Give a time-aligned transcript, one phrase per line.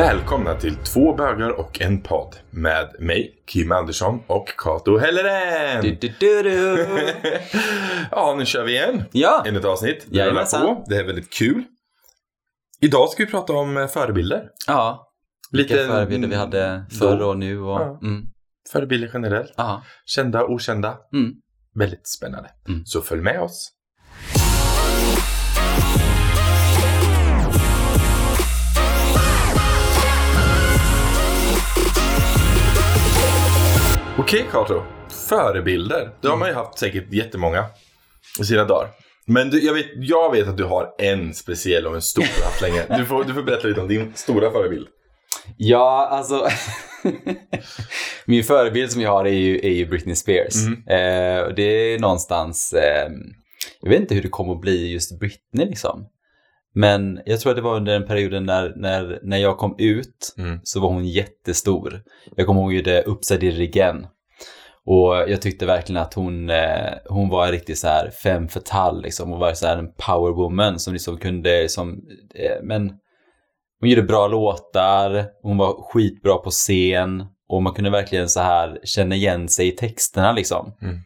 [0.00, 5.82] Välkomna till Två bögar och en podd med mig, Kim Andersson och Kato Helleren.
[5.82, 5.90] Du,
[6.20, 6.86] du, du,
[8.10, 9.04] ja, nu kör vi igen.
[9.12, 10.06] Ja, Ännu ett avsnitt.
[10.10, 10.84] Det rullar på.
[10.88, 11.64] Det är väldigt kul.
[12.80, 14.42] Idag ska vi prata om eh, förebilder.
[14.66, 15.12] ja.
[15.52, 17.80] Vilka Lite- förebilder vi hade förr och nu och...
[17.80, 17.98] Ja.
[18.02, 18.22] Mm.
[18.72, 19.54] Förebilder generellt.
[19.56, 19.82] Ja.
[20.06, 20.96] Kända, okända.
[21.12, 21.32] Mm.
[21.74, 22.50] Väldigt spännande.
[22.68, 22.84] Mm.
[22.84, 23.72] Så följ med oss.
[34.30, 34.82] Okej Kato,
[35.28, 36.10] förebilder.
[36.20, 37.64] Det har man ju haft säkert jättemånga
[38.40, 38.88] i sina dagar.
[39.26, 42.62] Men du, jag, vet, jag vet att du har en speciell och en stor haft
[42.62, 42.98] länge.
[42.98, 44.86] Du får, du får berätta lite om din stora förebild.
[45.56, 46.48] Ja, alltså.
[48.26, 50.66] Min förebild som jag har är ju, är ju Britney Spears.
[50.66, 50.72] Mhm.
[50.72, 52.72] Eh, det är någonstans...
[52.72, 53.10] Eh,
[53.80, 56.06] jag vet inte hur det kommer att bli just Britney liksom.
[56.74, 60.34] Men jag tror att det var under den perioden när, när, när jag kom ut
[60.38, 60.60] Mm.
[60.62, 62.02] så var hon jättestor.
[62.36, 64.06] Jag kommer ihåg ju det Upside It Again.
[64.86, 69.02] Och jag tyckte verkligen att hon, eh, hon var en riktig så här femme fatale
[69.02, 69.30] liksom.
[69.30, 72.00] Hon var så här en powerwoman som liksom kunde som,
[72.34, 72.92] eh, men
[73.80, 78.78] hon gjorde bra låtar, hon var skitbra på scen och man kunde verkligen så här
[78.84, 80.72] känna igen sig i texterna liksom.
[80.82, 80.96] Mm.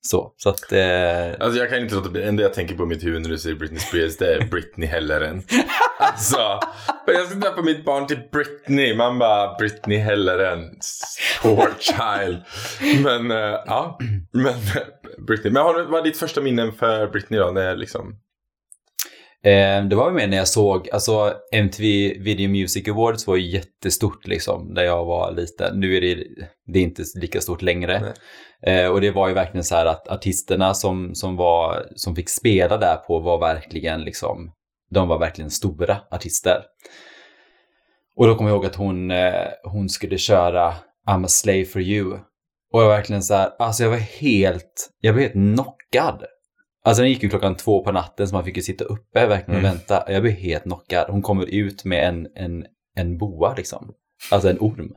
[0.00, 0.72] Så, så att...
[0.72, 3.22] Eh, Alltså jag kan inte låta bli, det enda jag tänker på i mitt huvud
[3.22, 5.42] när du säger Britney Spears det är Britney Helleren.
[5.98, 6.60] Alltså,
[7.06, 10.70] jag ska döpa mitt barn till Britney, man bara Britney Helleren.
[11.42, 12.42] Poor child.
[13.04, 13.98] Men eh, ja,
[14.32, 14.54] men
[15.26, 15.52] Britney.
[15.52, 17.50] Men har du, vad är ditt första minnen för Britney då?
[17.50, 18.18] När liksom,
[19.46, 24.26] Eh, det var med när jag såg, alltså MTV Video Music Awards var ju jättestort
[24.26, 25.80] liksom när jag var liten.
[25.80, 26.24] Nu är det,
[26.66, 28.14] det är inte lika stort längre.
[28.62, 32.28] Eh, och det var ju verkligen så här att artisterna som, som, var, som fick
[32.28, 34.50] spela där på var verkligen liksom,
[34.90, 36.62] de var verkligen stora artister.
[38.16, 40.74] Och då kommer jag ihåg att hon, eh, hon skulle köra
[41.08, 42.12] I'm a slave for you.
[42.72, 46.24] Och jag var verkligen så här, alltså jag var helt, jag blev helt knockad.
[46.84, 49.60] Alltså den gick ju klockan två på natten så man fick ju sitta uppe verkligen
[49.60, 49.72] och Mm.
[49.76, 50.04] vänta.
[50.12, 51.06] Jag blev helt knockad.
[51.10, 52.64] Hon kommer ut med en, en,
[52.96, 53.92] en boa liksom.
[54.30, 54.92] Alltså en orm.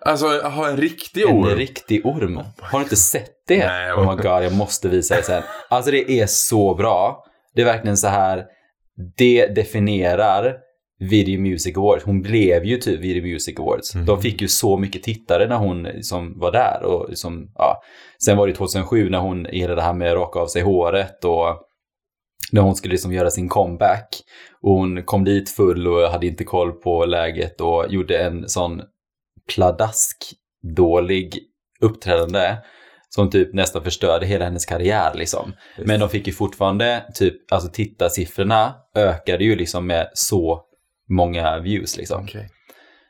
[0.00, 1.56] alltså ha en riktig En orm.
[1.56, 2.40] riktig orm.
[2.58, 3.66] Har du inte sett det?
[3.66, 5.42] Nej, oh my god, jag måste visa det sen.
[5.68, 7.24] Alltså det är så bra.
[7.54, 8.46] Det är verkligen så här,
[9.16, 10.56] det definierar
[11.00, 12.04] Video Music Awards.
[12.04, 13.94] Hon blev ju typ Video Music Awards.
[13.94, 14.06] Mhm.
[14.06, 16.82] De fick ju så mycket tittare när hon som var där.
[16.82, 17.82] Och liksom, ja.
[18.24, 21.24] Sen var det 2007 när hon gillade det här med att raka av sig håret
[21.24, 21.64] och
[22.52, 24.08] när hon skulle liksom göra sin comeback.
[24.62, 28.82] Och hon kom dit full och hade inte koll på läget och gjorde en sån
[29.54, 30.16] pladask
[30.76, 31.38] dålig
[31.80, 32.56] uppträdande
[33.08, 35.52] som typ nästan förstörde hela hennes karriär liksom.
[35.84, 40.62] Men de fick ju fortfarande typ, alltså tittarsiffrorna ökade ju liksom med så
[41.10, 42.24] många views liksom.
[42.24, 42.48] Okej.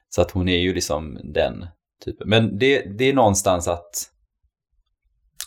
[0.08, 1.66] Så att hon är ju liksom den
[2.04, 2.28] typen.
[2.28, 3.90] Men det, det är någonstans att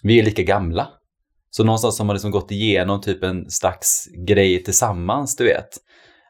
[0.04, 0.88] vi är lika gamla.
[1.50, 5.70] Så någonstans har man liksom gått igenom typ en slags grej tillsammans, du vet.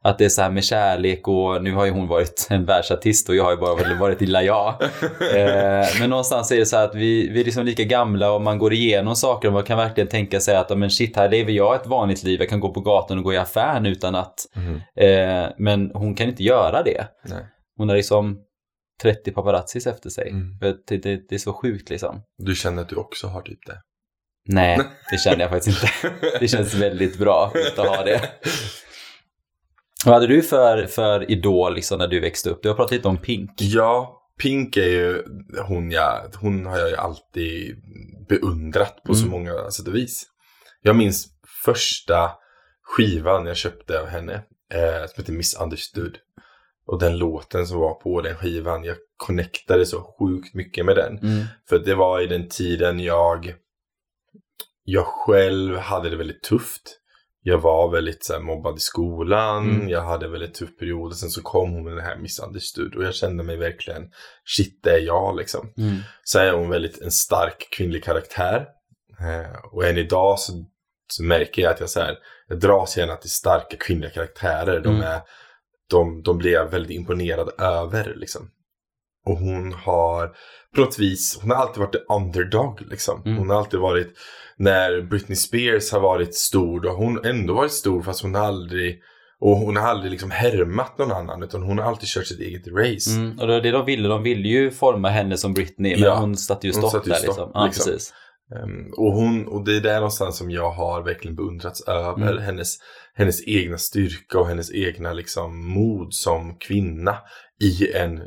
[0.03, 3.29] Att det är så här med kärlek och nu har ju hon varit en världsartist
[3.29, 4.75] och jag har ju bara varit- lilla jag.
[5.35, 8.57] Eh, men någonstans är det så att vi, vi är liksom lika gamla och man
[8.57, 11.51] går igenom saker och man kan verkligen tänka sig att "Ja, men shit, här lever
[11.51, 12.39] jag ett vanligt liv.
[12.39, 14.35] Jag kan gå på gatan och gå i affären utan att...
[14.55, 14.75] Mhm.
[14.95, 17.07] Eh, men hon kan inte göra det.
[17.25, 17.45] Nej.
[17.77, 18.37] Hon har liksom
[19.01, 20.29] 30 paparazzis efter sig.
[20.29, 20.57] Mm.
[20.59, 22.21] Det, det, det är så sjukt liksom.
[22.37, 23.77] Du känner att du också har typ det?
[24.47, 24.77] Nej,
[25.11, 26.15] det känner jag faktiskt inte.
[26.39, 28.21] Det känns väldigt bra att ha det.
[30.05, 32.59] Vad hade du för, för idol liksom när du växte upp?
[32.63, 33.51] Du har pratat lite om Pink.
[33.57, 35.23] Ja, Pink är ju
[35.67, 37.75] hon jag, hon har jag ju alltid
[38.29, 39.31] beundrat på så Mm.
[39.31, 40.23] många sätt och vis.
[40.81, 41.27] Jag minns
[41.65, 42.31] första
[42.83, 44.33] skivan jag köpte av henne,
[44.73, 46.17] eh, som heter Misunderstood.
[46.85, 51.17] Och den låten som var på den skivan, jag connectade så sjukt mycket med den.
[51.17, 51.43] Mm.
[51.69, 53.53] För det var i den tiden jag,
[54.83, 56.97] jag själv hade det väldigt tufft.
[57.43, 59.89] Jag var väldigt så här, mobbad i skolan, Mm.
[59.89, 61.07] jag hade väldigt tuff period.
[61.11, 64.03] Och sen så kom hon med den här Misunderstood och jag kände mig verkligen,
[64.57, 65.73] shit det är jag liksom.
[65.77, 65.95] Mm.
[66.23, 68.65] Så är hon väldigt en stark kvinnlig karaktär.
[69.19, 70.53] Eh, och än idag så,
[71.07, 72.17] så märker jag att jag, så här,
[72.47, 74.79] jag dras gärna till starka kvinnliga karaktärer.
[74.79, 75.01] De, Mm.
[75.07, 75.21] är,
[75.89, 78.13] de, de blir jag väldigt imponerad över.
[78.15, 78.49] Liksom.
[79.25, 80.27] Och hon har
[80.75, 82.81] på något vis, hon har alltid varit the underdog.
[82.89, 83.21] Liksom.
[83.25, 83.37] Mm.
[83.37, 84.13] Hon har alltid varit,
[84.57, 88.45] när Britney Spears har varit stor, då har hon ändå varit stor fast hon har
[88.45, 89.01] aldrig
[89.39, 92.67] och hon har aldrig liksom härmat någon annan utan hon har alltid kört sitt eget
[92.67, 93.11] race.
[93.11, 93.39] Mm.
[93.39, 94.07] Och det var det de ville.
[94.07, 95.91] De ville ju forma henne som Britney.
[95.95, 97.51] Men Ja, hon satte ju stopp satte ju där stopp, liksom.
[97.53, 97.85] Ja, liksom.
[97.85, 98.13] precis.
[98.63, 102.43] Um, och, hon, och det är där någonstans som jag har verkligen beundrats över Mm.
[102.43, 102.75] hennes,
[103.13, 107.17] hennes egna styrka och hennes egna liksom, mod som kvinna
[107.63, 108.21] i en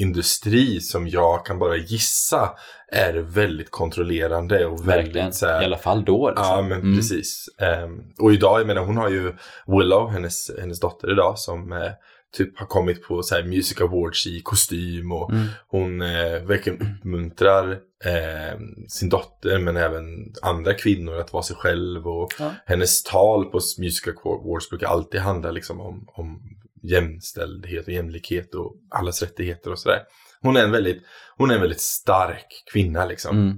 [0.00, 2.50] industri som jag kan bara gissa
[2.92, 5.14] är väldigt kontrollerande och Verkligen.
[5.14, 6.28] väldigt så här, I alla fall då.
[6.28, 6.46] Liksom.
[6.46, 6.96] Ja, men Mm.
[6.96, 7.46] precis.
[7.58, 9.32] Ehm, och idag, jag menar, hon har ju
[9.66, 11.90] Willow, hennes, hennes dotter idag, som eh,
[12.36, 15.46] typ har kommit på så här Music Awards i kostym och Mm.
[15.68, 17.70] hon eh, verkligen uppmuntrar
[18.04, 18.58] eh,
[18.88, 20.04] sin dotter men även
[20.42, 22.50] andra kvinnor att vara sig själv och Ja.
[22.66, 26.42] hennes tal på Music Awards brukar alltid handla liksom om, om
[26.82, 30.02] jämställdhet och jämlikhet och allas rättigheter och sådär.
[30.42, 31.02] Hon är en väldigt,
[31.36, 33.36] hon är en väldigt stark kvinna liksom.
[33.38, 33.56] Mm.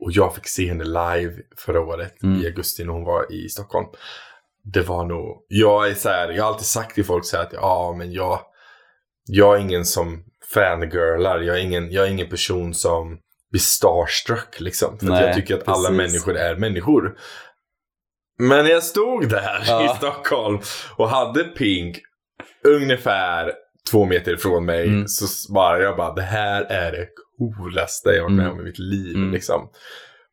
[0.00, 2.42] Och jag fick se henne live förra året Mm.
[2.42, 3.86] i augusti när hon var i Stockholm.
[4.64, 7.44] Det var nog, jag är så här, jag har alltid sagt till folk så här
[7.44, 8.40] att ja men jag,
[9.24, 10.24] jag är ingen som
[10.54, 13.18] fangirlar, jag är ingen, jag är ingen person som
[13.50, 14.98] blir starstruck liksom.
[14.98, 15.96] För Nej, jag tycker att alla precis.
[15.96, 17.18] människor är människor.
[18.38, 19.84] Men jag stod där Ja.
[19.84, 20.60] i Stockholm
[20.96, 21.98] och hade Pink
[22.64, 23.52] ungefär
[23.90, 24.88] två meter ifrån mig.
[24.88, 25.08] Mm.
[25.08, 27.06] Så s- bara, jag bara, det här är det
[27.38, 28.54] coolaste jag varit med Mm.
[28.58, 29.16] om i mitt liv.
[29.16, 29.32] Mm.
[29.32, 29.68] Liksom.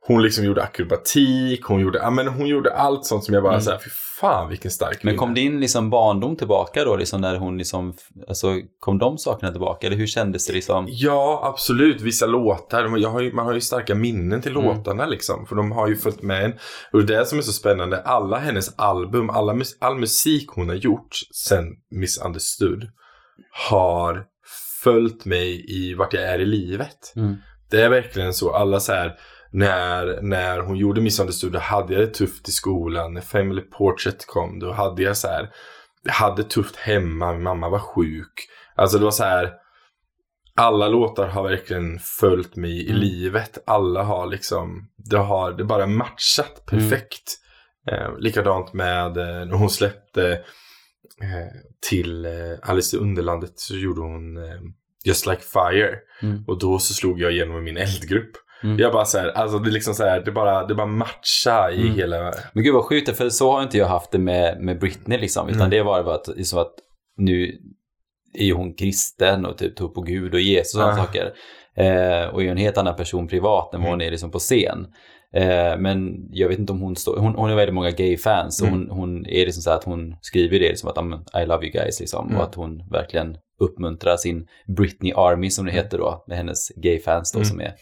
[0.07, 3.53] Hon liksom gjorde akrobatik, hon gjorde, ja, men hon gjorde allt sånt som jag bara
[3.53, 3.61] Mm.
[3.61, 7.57] såhär, fy fan vilken stark Men kom din liksom barndom tillbaka då, liksom när hon
[7.57, 7.93] liksom,
[8.27, 8.47] alltså
[8.79, 9.87] kom de sakerna tillbaka?
[9.87, 10.85] Eller hur kändes det liksom?
[10.89, 12.01] Ja, absolut.
[12.01, 12.97] Vissa låtar.
[12.97, 14.63] Jag har ju, man har ju starka minnen till Mm.
[14.65, 15.45] låtarna liksom.
[15.45, 16.53] För de har ju följt med en.
[16.93, 18.01] Och det är det som är så spännande.
[18.01, 22.87] Alla hennes album, alla, all musik hon har gjort sen Misunderstood
[23.69, 24.23] har
[24.83, 27.13] följt mig i vart jag är i livet.
[27.15, 27.35] Mm.
[27.71, 28.53] Det är verkligen så.
[28.53, 29.13] Alla så här,
[29.51, 33.13] när, när hon gjorde Misunderstood då hade jag det tufft i skolan.
[33.13, 35.49] När Family Portrait kom då hade jag så här,
[36.03, 38.47] jag hade tufft hemma, min mamma var sjuk.
[38.75, 39.53] Alltså det var så här,
[40.55, 43.01] alla låtar har verkligen följt mig i Mm.
[43.01, 43.57] livet.
[43.67, 47.37] Alla har liksom, det har det bara matchat perfekt.
[47.91, 50.31] Eh, likadant med eh, när hon släppte
[51.21, 51.47] eh,
[51.89, 52.31] till eh,
[52.61, 54.59] Alice i Underlandet så gjorde hon eh,
[55.05, 55.95] Just Like Fire.
[56.21, 56.43] Mm.
[56.47, 58.31] Och då så slog jag igenom min eldgrupp.
[58.63, 58.79] Mm.
[58.79, 61.71] Jag bara så här, alltså det är liksom så här, det bara, det bara matcha
[61.71, 61.95] i Mm.
[61.95, 62.31] hela...
[62.53, 65.47] Men gud vad sjukt, för så har inte jag haft det med, med Britney liksom.
[65.49, 65.69] Utan Mm.
[65.69, 66.73] det var bara att, liksom att
[67.17, 67.51] nu
[68.33, 71.05] är ju hon kristen och typ tror på Gud och Jesus och sådana Ah.
[71.05, 71.33] saker.
[71.77, 74.07] Eh, och är en helt annan person privat än vad hon Mm.
[74.07, 74.87] är liksom på scen.
[75.35, 78.67] Eh, men jag vet inte om hon står, hon, hon har väldigt många gay-fans och
[78.67, 78.79] Mm.
[78.79, 81.65] hon, hon är liksom så att hon skriver det liksom att "Ja, men, I love
[81.65, 82.25] you guys liksom.
[82.27, 82.37] Mm.
[82.37, 84.47] Och att hon verkligen uppmuntrar sin
[84.77, 87.45] Britney Army som det heter då, med hennes gay-fans då Mm.
[87.45, 87.73] som är.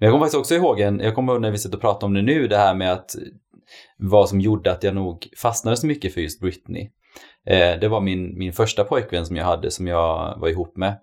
[0.00, 2.06] Men jag kommer faktiskt också ihåg en, jag kommer ihåg när vi sitter och pratar
[2.06, 3.16] om det nu, det här med att
[3.98, 6.90] vad som gjorde att jag nog fastnade så mycket för just Britney.
[7.46, 10.98] Eh, det var min, min första pojkvän som jag hade, som jag var ihop med.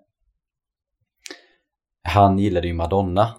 [2.02, 3.34] Han gillade ju Madonna.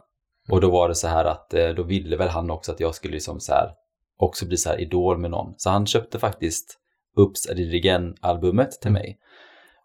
[0.49, 2.95] Och då var det så här att eh, då ville väl han också att jag
[2.95, 3.71] skulle liksom så här,
[4.17, 5.53] också bli så här idol med någon.
[5.57, 6.79] Så han köpte faktiskt
[7.51, 9.17] I did it again-albumet till mig.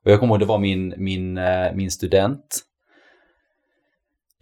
[0.04, 2.60] Och jag kommer ihåg, det var min, min, eh, min student.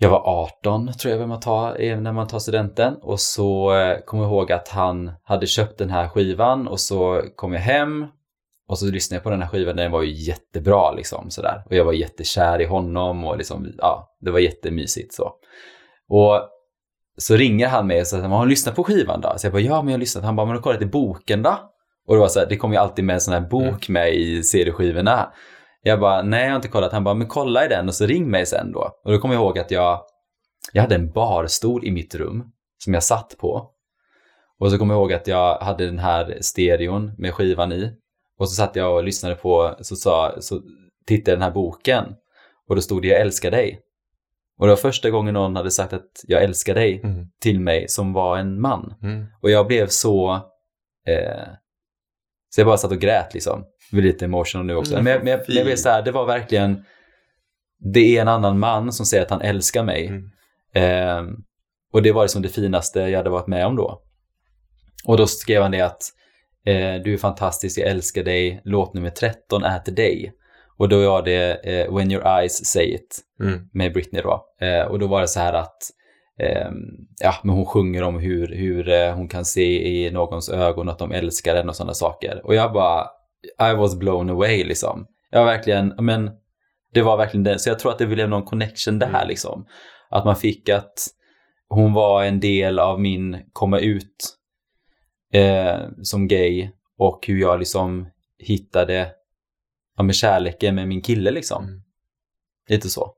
[0.02, 2.94] Jag var 18 tror jag när man tar, eh, när man tar studenten.
[3.02, 7.22] Och så eh, kommer jag ihåg att han hade köpt den här skivan och så
[7.36, 8.06] kom jag hem
[8.68, 11.62] och så lyssnade jag på den här skivan, den var ju jättebra liksom sådär.
[11.66, 15.32] Och jag var jättekär i honom och liksom, ja, det var jättemysigt så.
[16.08, 16.40] Och
[17.18, 19.34] så ringer han mig och säger, har du lyssnat på skivan då?
[19.36, 20.24] Så jag bara, ja men jag har lyssnat.
[20.24, 21.58] Han bara, men har du kollat i boken då?
[22.06, 24.14] Och det var så här, det kommer ju alltid med en sån här bok med
[24.14, 25.32] i CD-skivorna.
[25.82, 26.92] Jag bara, nej jag har inte kollat.
[26.92, 28.90] Han bara, men kolla i den och så ring mig sen då.
[29.04, 30.00] Och då kommer jag ihåg att jag,
[30.72, 32.44] jag hade en barstol i mitt rum
[32.78, 33.70] som jag satt på.
[34.58, 37.92] Och så kommer jag ihåg att jag hade den här stereon med skivan i.
[38.38, 40.60] Och så satt jag och lyssnade på, så, sa, så
[41.06, 42.04] tittade jag den här boken.
[42.68, 43.80] Och då stod det, jag älskar dig.
[44.58, 47.26] Och det var första gången någon hade sagt att jag älskar dig Mm.
[47.40, 48.94] till mig som var en man.
[49.02, 49.26] Mm.
[49.42, 50.32] Och jag blev så...
[51.06, 51.48] Eh,
[52.54, 53.64] så jag bara satt och grät liksom.
[53.90, 54.92] Jag blir lite emotional nu också.
[54.92, 56.84] Mm, men, jag, men, jag, men så här, det var verkligen...
[57.92, 60.06] Det är en annan man som säger att han älskar mig.
[60.06, 60.30] Mm.
[60.74, 61.34] Eh,
[61.92, 64.02] och det var liksom det finaste jag hade varit med om då.
[65.04, 66.02] Och då skrev han det att
[66.66, 70.32] eh, du är fantastisk, jag älskar dig, låt nummer 13 är till dig.
[70.78, 73.60] Och då var det eh, When your eyes say it Mm.
[73.72, 74.44] med Britney då.
[74.60, 75.78] Eh, och då var det så här att
[77.20, 80.98] ja, men hon sjunger om hur, hur eh, hon kan se i någons ögon att
[80.98, 82.40] de älskar henne och sådana saker.
[82.44, 83.06] Och jag bara,
[83.72, 85.06] I was blown away liksom.
[85.30, 86.30] Jag var verkligen, men
[86.94, 87.58] det var verkligen det.
[87.58, 89.28] Så jag tror att det blev någon connection där Mm.
[89.28, 89.66] liksom.
[90.10, 90.94] Att man fick att
[91.68, 94.36] hon var en del av min komma ut
[95.32, 98.08] eh, som gay och hur jag liksom
[98.38, 99.10] hittade
[99.96, 101.64] ja, med kärleken med min kille liksom.
[101.64, 101.82] Mm.
[102.68, 103.14] Lite så.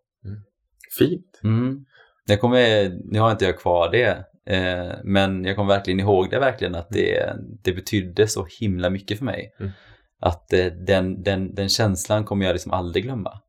[0.99, 1.41] Fint.
[1.45, 1.85] Mm.
[2.27, 6.39] Jag kommer, nu har inte jag kvar det Eh, men jag kommer verkligen ihåg det
[6.39, 9.55] verkligen att det, det betydde så himla mycket för mig.
[9.61, 9.73] Mm.
[10.21, 13.41] Att eh, den, den, den känslan kommer jag liksom aldrig glömma.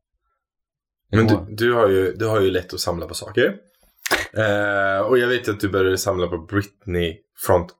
[1.10, 3.54] Jag Men kommer- du, du, har ju, du har ju lätt att samla på saker.
[4.32, 7.16] Eh, och jag vet att du började samla på Britney
[7.46, 7.72] front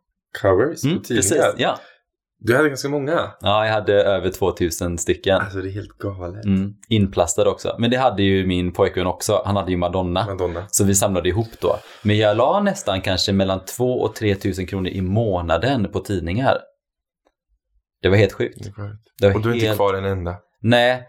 [0.43, 1.23] covers Mm, på tidningar.
[1.23, 1.79] precis, ja.
[2.47, 3.33] Du hade ganska många.
[3.41, 5.37] ja, jag hade över 2000 stycken.
[5.37, 6.45] Alltså det är helt galet.
[6.45, 7.77] Mm, inplastade också.
[7.79, 9.43] Men det hade ju min pojkvän också.
[9.45, 10.27] Han hade ju Madonna.
[10.27, 10.67] Madonna.
[10.71, 11.77] Så vi samlade ihop då.
[12.03, 16.59] Men jag la nästan kanske mellan 2 och 3 tusen kronor i månaden på tidningar.
[18.03, 18.71] Det var helt sjukt.
[19.21, 19.77] Det var Och du är inte helt...
[19.77, 20.37] kvar en enda.
[20.61, 21.03] Nej.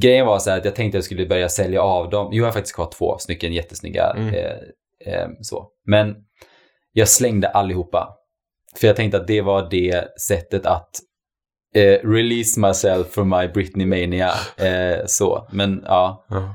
[0.00, 2.28] Grejen var så här att jag tänkte att jag skulle börja sälja av dem.
[2.32, 4.12] Jo, jag har faktiskt kvar två stycken jättesnygga.
[4.16, 4.34] Mm.
[4.34, 5.68] Eh, eh, så.
[5.84, 6.14] Men
[6.92, 8.16] jag slängde allihopa.
[8.80, 10.90] För jag tänkte att det var det sättet att
[11.74, 14.30] eh, release myself from my Britney mania.
[14.56, 15.48] Eh, så.
[15.52, 16.54] Men ja, Ja.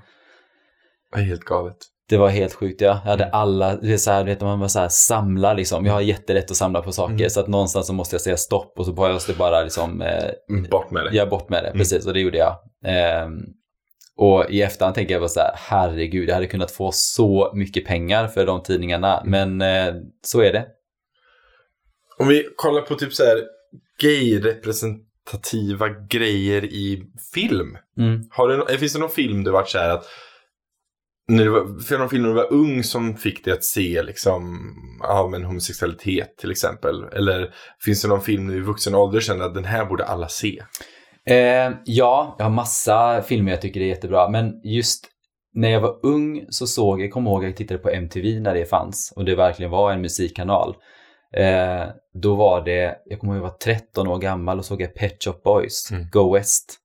[1.14, 1.78] Det är helt galet.
[2.10, 2.82] det var helt sjukt.
[2.82, 2.88] Ja.
[2.88, 3.36] Jag hade Mm.
[3.36, 5.86] alla, det är så här, vet, man bara så här, samla liksom.
[5.86, 7.14] Jag har jättelätt att samla på saker.
[7.14, 7.30] Mm.
[7.30, 10.30] Så att någonstans så måste jag säga stopp och så bara jag bara liksom eh,
[10.50, 11.10] Mm, Bort med det.
[11.18, 11.78] jag bort med det, Mm.
[11.80, 12.56] precis, och det gjorde jag.
[12.86, 13.40] Ehm,
[14.18, 17.86] och i efterhand tänker jag bara så här, herregud, jag hade kunnat få så mycket
[17.86, 19.58] pengar för de tidningarna, Mm.
[19.58, 20.66] men eh, så är det.
[22.22, 23.42] Om vi kollar på typ så här
[24.02, 27.78] gay-representativa grejer i film.
[27.98, 28.22] Mm.
[28.30, 30.06] Har nå- finns det någon film du varit så här att
[31.28, 34.04] när du var, för någon film när du var ung som fick dig att se
[34.04, 34.60] liksom,
[35.00, 37.04] ja men homosexualitet till exempel?
[37.04, 37.54] Eller
[37.86, 40.64] finns det någon film nu i vuxen ålder känner att den här borde alla se?
[41.26, 45.08] Eh, ja, jag har massa filmer jag tycker är jättebra, men just
[45.54, 48.54] när jag var ung så såg jag, kommer ihåg att jag tittade på MTV när
[48.54, 50.76] det fanns och det verkligen var en musikkanal.
[51.34, 51.84] Eh,
[52.14, 54.96] då var det, jag kommer ihåg att jag var 13 år gammal och såg jag
[54.96, 56.08] Pet Shop Boys, Mm.
[56.12, 56.78] Go West.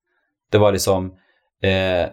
[0.51, 1.05] Det var liksom
[1.63, 2.09] eh,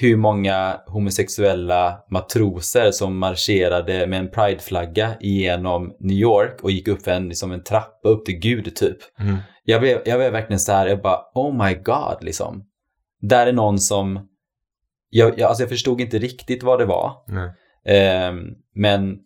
[0.00, 7.06] hur många homosexuella matroser som marscherade med en prideflagga genom New York och gick upp
[7.06, 8.96] en, liksom en trappa upp till Gud typ.
[9.64, 12.64] Jag blev, jag blev verkligen så här, jag bara oh my god liksom.
[13.20, 14.28] Där är någon som,
[15.10, 17.12] jag, jag, alltså jag förstod inte riktigt vad det var.
[17.26, 17.50] Nej.
[17.86, 18.36] Ehm,
[18.74, 19.18] men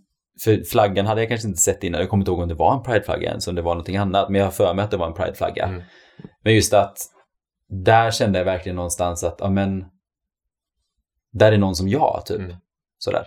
[0.44, 2.00] för flaggan hade jag kanske inte sett innan.
[2.00, 4.28] Jag kommer inte ihåg om det var en prideflagga ens, om det var någonting annat.
[4.28, 5.64] Men jag har för mig att det var en prideflagga.
[5.64, 5.82] Mm.
[6.44, 6.98] Men just att
[7.68, 9.84] där kände jag verkligen någonstans att, ja men,
[11.32, 12.38] där är någon som jag, typ.
[12.38, 12.56] Mm.
[12.98, 13.24] Sådär.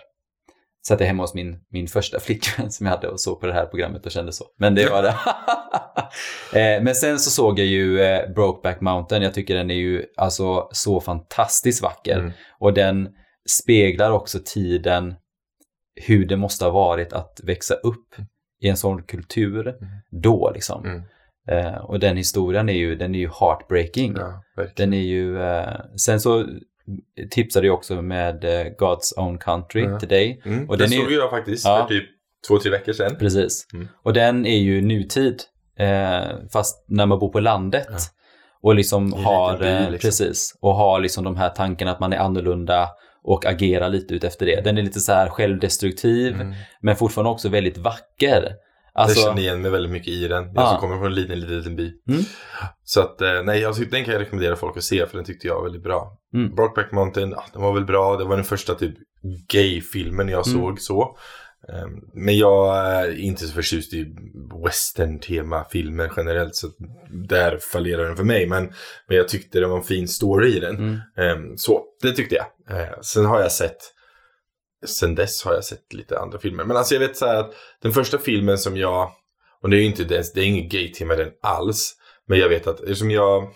[0.86, 3.52] Satt jag hemma hos min, min första flickvän som jag hade och såg på det
[3.52, 4.44] här programmet och kände så.
[4.58, 5.08] Men det var det.
[6.60, 9.22] eh, men sen så såg jag ju eh, Brokeback Mountain.
[9.22, 12.18] Jag tycker den är ju alltså så fantastiskt vacker.
[12.18, 12.32] Mm.
[12.60, 13.08] Och den
[13.48, 15.14] speglar också tiden
[15.94, 18.14] hur det måste ha varit att växa upp
[18.60, 19.74] i en sån kultur
[20.22, 20.84] då liksom.
[20.84, 21.02] Mm.
[21.48, 24.14] Eh, och den historien är ju, den är ju heartbreaking.
[24.16, 24.42] Ja.
[24.76, 26.46] Den är ju, eh, sen så
[27.30, 29.98] tipsade jag också med eh, God's Own Country Ja.
[29.98, 30.42] till dig.
[30.44, 30.68] Mm.
[30.70, 31.86] Och den såg jag faktiskt Ja.
[31.88, 32.04] för typ
[32.48, 33.16] två, tre veckor sedan.
[33.18, 33.66] Precis.
[33.74, 33.88] Mm.
[34.02, 35.42] Och den är ju nutid,
[35.78, 36.22] eh,
[36.52, 37.88] fast när man bor på landet.
[38.64, 40.08] Och liksom har, eh, liksom.
[40.08, 42.88] precis, och har liksom de här tankarna att man är annorlunda
[43.24, 44.60] och agerar lite ut efter det.
[44.64, 46.54] Den är lite så här självdestruktiv, Mm.
[46.80, 48.52] men fortfarande också väldigt vacker.
[48.94, 50.44] Alltså, jag känner igen mig väldigt mycket i den.
[50.44, 50.68] Jag Ja.
[50.70, 51.92] som kommer från en liten, liten, liten by.
[52.08, 52.22] Mm.
[52.84, 55.46] Så att, eh, nej, tyckte den kan jag rekommendera folk att se för den tyckte
[55.46, 56.18] jag var väldigt bra.
[56.34, 56.54] Mm.
[56.54, 58.16] Brokeback Mountain, ja, den var väl bra.
[58.16, 58.94] Det var den första typ
[59.48, 60.60] gay-filmen jag Mm.
[60.60, 61.16] såg så.
[61.68, 64.14] Eh, Men jag är inte så förtjust i
[64.64, 66.54] western-tema-filmer generellt.
[66.54, 66.68] Så
[67.28, 68.46] där fallerar den för mig.
[68.46, 68.72] Men,
[69.08, 70.76] men jag tyckte det var en fin story i den.
[70.76, 72.46] mm, Ehm, Så, det tyckte jag.
[72.80, 73.76] Eh, Sen har jag sett,
[74.86, 76.64] sen dess har jag sett lite andra filmer.
[76.64, 77.52] Men alltså jag vet så här att
[77.82, 79.10] den första filmen som jag,
[79.62, 81.94] och det är ju inte det, det är inget gay-tema den alls.
[82.28, 83.52] Men jag vet att eftersom jag,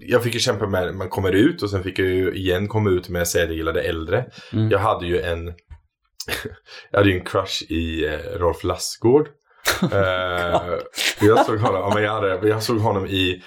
[0.00, 2.90] jag fick ju kämpa med man kommer ut och sen fick jag ju igen komma
[2.90, 4.24] ut med att säga att jag gillade äldre.
[4.52, 4.70] mm.
[4.70, 5.52] Jag hade ju en,
[6.90, 9.28] jag hade ju en crush i eh, Rolf Lassgård.
[9.92, 10.78] Eh,
[11.20, 13.42] jag såg honom, ja, men jag, hade, jag såg honom i,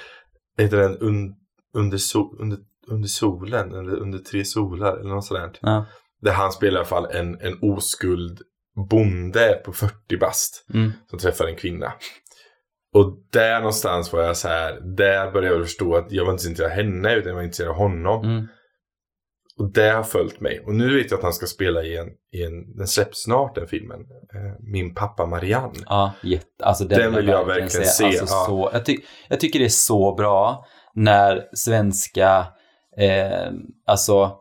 [0.58, 1.36] heter den, un,
[1.74, 5.60] under, so, under, under solen, eller under tre solar eller något sådant.
[5.62, 5.86] Ja.
[6.22, 8.42] Där han spelar i alla fall en, en oskuld
[8.90, 10.92] bonde på 40 bast Mm.
[11.10, 11.94] som träffar en kvinna.
[12.94, 16.48] Och där någonstans var jag så här, där började jag förstå att jag var inte
[16.48, 18.26] intresserad av henne utan jag var intresserad av honom.
[18.26, 18.48] Mm.
[19.58, 20.60] Och det har följt mig.
[20.66, 23.56] Och nu vet jag att han ska spela i en, i en den släpps snart
[23.56, 24.00] den filmen.
[24.00, 25.80] Eh, Min pappa Marianne.
[25.86, 28.46] Ja, jätte, alltså den, Den vill jag verkligen se, Alltså, ja.
[28.48, 28.98] så, jag, ty,
[29.30, 32.48] jag tycker det är så bra när svenska,
[32.98, 33.52] eh,
[33.86, 34.32] alltså,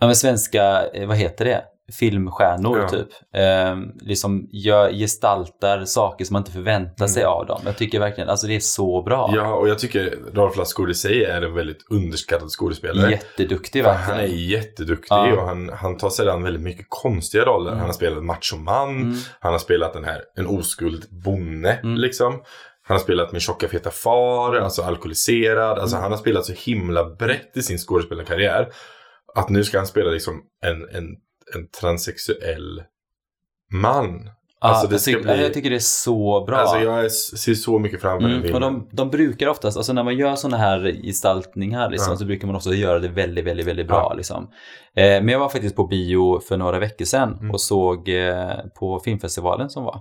[0.00, 1.64] ja men svenska, eh, vad heter det?
[1.92, 2.88] Filmstjärnor Ja.
[2.88, 3.08] typ.
[3.34, 7.32] Eh, liksom gör, gestaltar saker som man inte förväntar sig Mm.
[7.32, 7.60] av dem.
[7.64, 9.30] Jag tycker verkligen, alltså det är så bra.
[9.34, 13.10] Ja, och jag tycker Rolf Lassgård i sig är en väldigt underskattad skådespelare.
[13.10, 14.48] Jätteduktig För han är verkligen.
[14.48, 15.32] jätteduktig Ja.
[15.32, 17.68] och han, han tar sig an väldigt mycket konstiga roller.
[17.70, 17.78] Mm.
[17.78, 19.14] Han har spelat machoman, Mm.
[19.40, 21.96] han har spelat den här, en oskuld bonde Mm.
[21.96, 22.32] liksom.
[22.88, 25.78] Han har spelat min tjocka feta far, alltså alkoholiserad.
[25.78, 26.02] Alltså Mm.
[26.02, 28.68] han har spelat så himla brett i sin skådespelarkarriär.
[29.34, 31.04] Att nu ska han spela liksom en, en,
[31.54, 32.82] en transsexuell
[33.72, 34.30] man.
[34.60, 36.56] Ja, alltså, det jag, ska tycker, bli- jag tycker det är så bra.
[36.56, 40.02] Alltså jag ser så mycket fram emot Mm, och de, de brukar oftast, alltså när
[40.04, 42.16] man gör sådana här gestaltningar liksom, Ja.
[42.16, 43.96] så brukar man också göra det väldigt, väldigt, väldigt bra.
[44.10, 44.14] Ja.
[44.14, 44.44] Liksom.
[44.96, 47.50] Eh, men jag var faktiskt på bio för några veckor sedan Mm.
[47.50, 50.00] och såg eh, på filmfestivalen som var.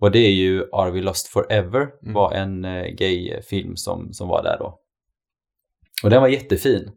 [0.00, 2.14] Och det är ju Are We Lost Forever Mm.
[2.14, 4.78] var en eh, gayfilm som, som var där då.
[6.04, 6.90] Och den var jättefin.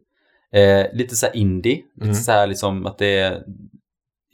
[0.54, 2.08] Eh, lite så här indie, Mm.
[2.08, 3.42] lite så här liksom att det är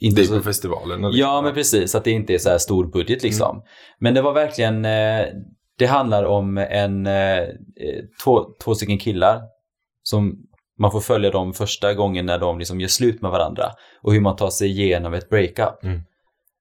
[0.01, 0.37] inte det är så...
[0.37, 1.01] på festivalen.
[1.01, 1.19] liksom.
[1.19, 1.95] Ja, men precis.
[1.95, 3.63] Att det inte är så här stor budget liksom.
[3.99, 5.25] Men det var verkligen, eh,
[5.77, 7.43] det handlar om en, eh,
[8.23, 9.41] två, två stycken killar
[10.03, 10.37] som
[10.79, 14.21] man får följa dem första gången när de liksom gör slut med varandra och hur
[14.21, 15.83] man tar sig igenom ett breakup.
[15.83, 16.01] Mm.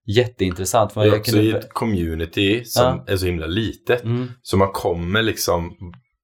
[0.07, 0.93] Jätteintressant.
[0.93, 3.13] För Det är också kunde- i ett community som Ja.
[3.13, 4.05] är så himla litet.
[4.05, 5.77] Mm, Så man kommer liksom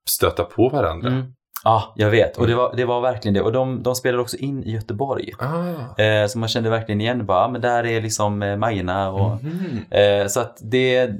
[0.09, 1.09] stöta på varandra.
[1.09, 1.33] mm.
[1.65, 2.37] Ja, jag vet.
[2.39, 3.41] Och det var, det var verkligen det.
[3.41, 5.33] Och de, de spelade också in i Göteborg.
[5.39, 6.03] Ah.
[6.03, 9.43] Eh, så man kände verkligen igen bara, ah, men där är liksom eh, Majorna och
[9.45, 9.85] Mhm.
[9.91, 11.11] Eh, så att det,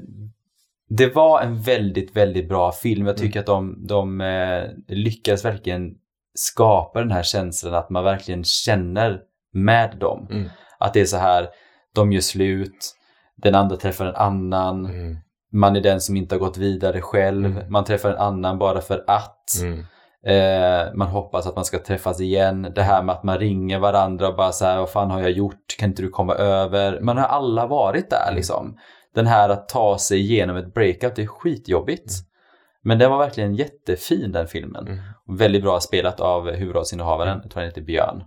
[0.89, 3.05] det var en väldigt, väldigt bra film.
[3.07, 3.27] Jag Mm.
[3.27, 5.91] tycker att de, de eh, lyckades verkligen
[6.35, 9.19] skapa den här känslan att man verkligen känner
[9.53, 10.27] med dem.
[10.31, 10.49] Mm.
[10.79, 11.47] Att det är så här,
[11.95, 12.93] de gör slut,
[13.35, 15.17] den andra träffar en annan, Mm.
[15.53, 17.71] man är den som inte har gått vidare själv, Mm.
[17.71, 19.43] man träffar en annan bara för att.
[20.27, 20.87] Mm.
[20.87, 22.71] Eh, man hoppas att man ska träffas igen.
[22.75, 25.31] Det här med att man ringer varandra och bara så här, vad fan har jag
[25.31, 25.77] gjort?
[25.79, 26.99] Kan inte du komma över?
[27.01, 28.35] Man har alla varit där Mm.
[28.35, 28.77] liksom.
[29.15, 32.11] Den här att ta sig igenom ett breakup, det är skitjobbigt.
[32.83, 34.87] Men den var verkligen jättefin den filmen.
[34.87, 34.99] Mm.
[35.37, 38.23] Väldigt bra spelat av huvudrollsinnehavaren, jag tror han heter Björn.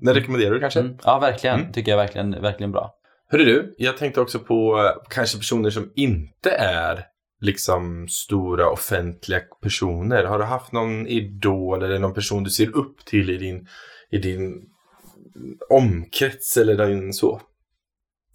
[0.00, 0.80] Den rekommenderar du kanske?
[0.80, 0.96] Mm.
[1.04, 1.60] Ja, verkligen.
[1.60, 1.72] Mm.
[1.72, 2.94] Tycker jag verkligen, verkligen bra.
[3.30, 7.04] Hörru du, jag tänkte också på eh, kanske personer som inte är
[7.44, 10.24] liksom stora offentliga personer.
[10.24, 13.66] Har du haft någon idol eller någon person du ser upp till i din,
[14.10, 14.62] i din
[15.70, 17.40] omkrets eller din så?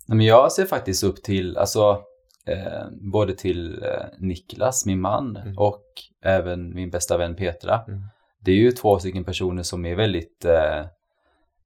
[0.07, 2.01] Nej, Men jag ser faktiskt upp till, alltså,
[2.47, 5.57] eh, både till eh, Niklas, min man, Mm.
[5.57, 5.83] och
[6.23, 7.81] även min bästa vän Petra.
[7.87, 8.01] Mm.
[8.41, 10.85] Det är ju två stycken personer som är väldigt, eh,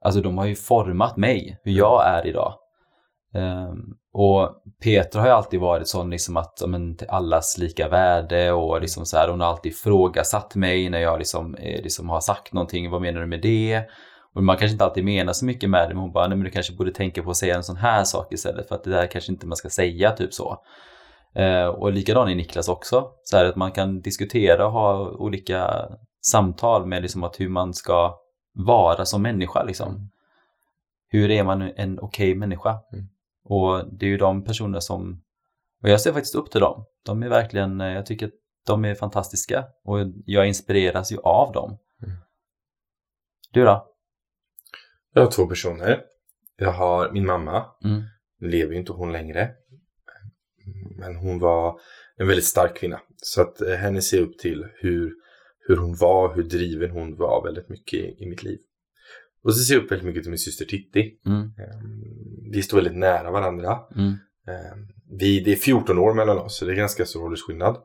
[0.01, 2.53] alltså de har ju format mig, hur jag är idag.
[3.33, 4.49] Ehm, och
[4.83, 9.05] Petra har ju alltid varit sån liksom att, men, till allas lika värde och liksom
[9.05, 12.89] så här, hon har alltid ifrågasatt mig när jag liksom, eh, liksom har sagt någonting,
[12.89, 13.83] vad menar du med det?
[14.33, 16.45] Och man kanske inte alltid menar så mycket med det, men hon bara, nej men
[16.45, 18.89] du kanske borde tänka på att säga en sån här sak istället för att det
[18.89, 20.57] där kanske inte man ska säga, typ så.
[21.35, 25.89] Eh, och likadant är Niklas också, så här att man kan diskutera och ha olika
[26.21, 28.19] samtal med liksom att hur man ska
[28.53, 30.09] vara som människa liksom.
[31.09, 32.79] Hur är man en okej människa?
[32.93, 33.07] Mm.
[33.43, 35.23] Och det är ju de personer som,
[35.81, 36.85] och jag ser faktiskt upp till dem.
[37.05, 38.33] De är verkligen, eh, jag tycker att
[38.65, 41.77] de är fantastiska och jag inspireras ju av dem.
[42.03, 42.15] Mm.
[43.51, 43.87] Du då?
[45.13, 46.01] Jag har två personer.
[46.57, 47.65] Jag har min mamma.
[47.83, 48.03] Mm.
[48.39, 49.51] Lever ju inte hon längre.
[50.97, 51.79] Men hon var
[52.15, 53.01] en väldigt stark kvinna.
[53.17, 55.13] Så att eh, henne ser jag upp till hur,
[55.59, 58.59] hur hon var, hur driven hon var väldigt mycket i, i mitt liv.
[59.43, 61.13] Och så ser jag upp väldigt mycket till min syster Titti.
[61.25, 61.41] Mm.
[61.41, 61.79] Eh,
[62.51, 63.79] Vi står väldigt nära varandra.
[63.95, 64.11] Mm.
[64.47, 64.77] Eh,
[65.19, 67.75] Vi, det är 14 år mellan oss, så det är ganska stor åldersskillnad.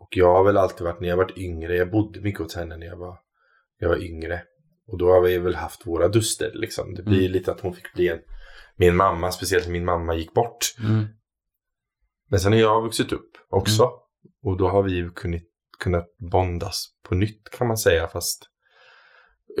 [0.00, 2.76] Och jag har väl alltid varit, när jag varit yngre, jag bodde mycket hos henne
[2.76, 3.18] när jag var,
[3.78, 4.42] jag var yngre.
[4.86, 6.94] Och då har vi väl haft våra duster liksom.
[6.94, 7.32] Det blir Mm.
[7.32, 8.18] lite att hon fick bli en,
[8.76, 10.58] min mamma, speciellt när min mamma gick bort.
[10.84, 11.04] Mm.
[12.30, 13.82] Men sen har jag vuxit upp också.
[13.82, 13.94] Mm.
[14.42, 15.42] Och då har vi kunnat,
[15.78, 18.08] kunnat bondas på nytt kan man säga.
[18.08, 18.42] Fast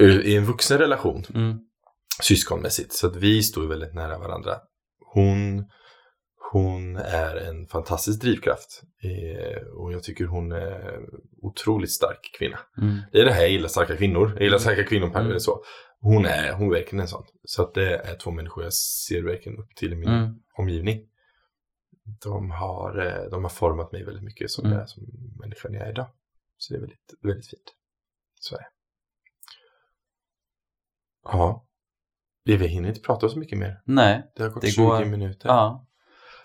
[0.00, 1.58] i en vuxen relation, Mm.
[2.22, 2.92] syskonmässigt.
[2.92, 4.56] Så att vi står väldigt nära varandra.
[5.14, 5.64] Hon,
[6.52, 8.82] hon är en fantastisk drivkraft.
[9.02, 10.98] Eh, och jag tycker hon är
[11.42, 12.58] otroligt stark kvinna.
[12.78, 12.96] Mm.
[13.12, 14.32] Det är det här jag gillar starka kvinnor.
[14.34, 15.40] Jag gillar starka kvinnor på Mm.
[15.40, 15.62] så.
[16.00, 17.24] Hon är, hon är verkligen en sån.
[17.44, 20.34] Så att det är två människor jag ser verkligen upp till i min Mm.
[20.58, 21.00] omgivning.
[22.24, 24.74] De har, eh, de har format mig väldigt mycket som Mm.
[24.76, 25.02] jag är som
[25.40, 26.06] människan jag är idag.
[26.58, 27.74] Så det är väldigt, väldigt fint.
[28.40, 28.66] Så är det.
[31.32, 31.62] Ja.
[32.44, 33.80] Vi hinner inte prata så mycket mer.
[33.84, 35.48] Nej, Det har gått Det 20 går- minuter.
[35.48, 35.82] ja.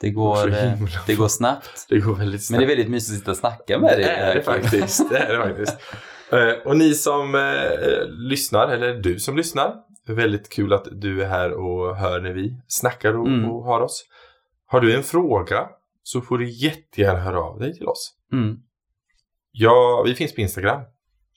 [0.01, 0.73] Det går, eh,
[1.07, 1.85] det går snabbt.
[1.89, 2.59] Det går väldigt Men snabbt.
[2.59, 4.03] det är väldigt mysigt att sitta och snacka med dig.
[4.03, 5.09] Det är det faktiskt.
[5.09, 5.77] Det är det faktiskt.
[6.33, 9.75] Eh, och ni som eh, lyssnar, eller du som lyssnar,
[10.07, 13.49] Väldigt kul att du är här och hör när vi snackar och, Mm.
[13.51, 14.05] och har oss.
[14.65, 15.67] Har du en fråga
[16.03, 18.13] så får du jättegärna höra av dig till oss.
[18.33, 18.57] Mm.
[19.51, 20.81] Ja, vi finns på Instagram.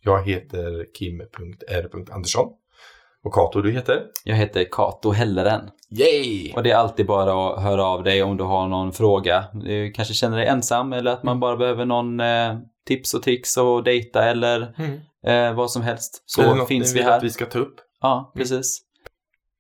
[0.03, 2.49] Jag heter kim.r.andersson.
[3.25, 4.03] Och Kato, du heter?
[4.25, 5.71] Jag heter Kato Helleren.
[5.91, 6.53] Yay!
[6.57, 9.45] Och det är alltid bara att höra av dig om du har någon fråga.
[9.53, 12.55] Du kanske känner dig ensam eller att man bara behöver någon eh,
[12.87, 15.01] tips och tricks och dejta eller Mm.
[15.51, 16.23] eh, vad som helst.
[16.27, 17.17] Så det något finns vi här.
[17.17, 17.75] att vi ska ta upp?
[18.01, 18.81] Ja, precis.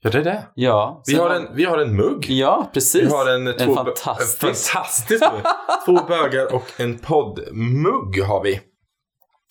[0.02, 0.42] Ja, det är det.
[0.54, 2.26] Ja, Vi har en, vi har en mugg.
[2.30, 3.02] Ja, precis.
[3.02, 4.42] Vi har en, två, fantastisk.
[4.42, 5.42] En fantastisk mugg.
[5.86, 8.60] två bögar och en poddmugg har vi.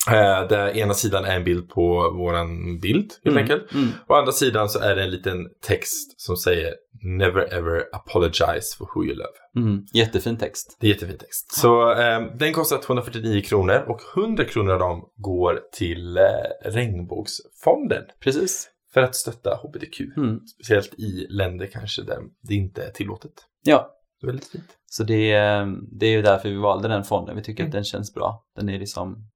[0.07, 3.73] Eh, där ena sidan är en bild på våran bild helt Mm, enkelt.
[3.73, 3.89] mm.
[4.07, 6.73] Å andra sidan så är det en liten text som säger
[7.05, 9.65] Never ever apologize for who you love.
[9.67, 9.85] Mm.
[9.93, 10.77] Jättefin text.
[10.79, 11.51] Det är jättefin text.
[11.55, 16.23] Så eh, den kostar 249 kronor och 100 kronor av dem går till eh,
[16.65, 18.03] Regnbågsfonden.
[18.23, 18.69] Precis.
[18.93, 19.99] För att stötta HBTQ.
[20.17, 20.39] Mm.
[20.55, 23.31] Speciellt i länder kanske där det inte är tillåtet.
[23.63, 23.89] Ja,
[24.21, 24.63] väldigt fint.
[24.85, 27.35] så det, är- det är ju därför vi valde den fonden.
[27.35, 27.69] Vi tycker Mm.
[27.69, 28.43] att den känns bra.
[28.55, 29.29] Den är liksom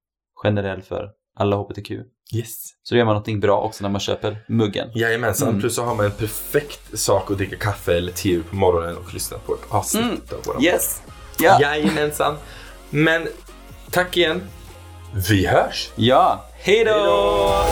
[0.43, 1.91] generell för alla HBTQ.
[2.34, 2.67] Yes.
[2.84, 4.89] Så då gör man någonting bra också när man köper muggen.
[4.95, 5.62] Jajamensan, Mm.
[5.62, 9.13] plus så har man en perfekt sak att dricka kaffe eller te på morgonen och
[9.13, 10.19] lyssna på ett avsnitt Mm.
[10.32, 11.02] av våran Yes!
[11.39, 11.62] Ja!
[11.62, 12.36] Jajamensan.
[12.89, 13.28] Men
[13.91, 14.41] tack igen.
[15.30, 15.89] Vi hörs!
[15.95, 16.45] Ja!
[16.60, 17.63] Hej då!